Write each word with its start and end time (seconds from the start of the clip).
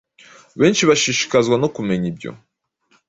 Benshi 0.59 0.83
bashishikazwa 0.89 1.55
no 1.61 1.67
kumenya 1.75 2.05
ibyo 2.11 2.31